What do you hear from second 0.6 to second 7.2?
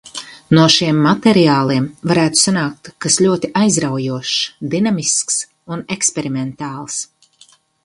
šiem materiāliem varētu sanākt kas ļoti aizraujošs, dinamisks un eksperimentāls.